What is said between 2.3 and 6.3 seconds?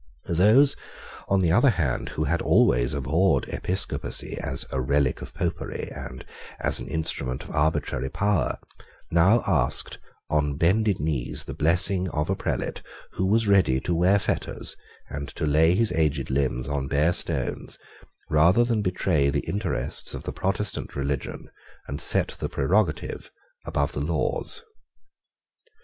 always abhorred episcopacy, as a relic of Popery, and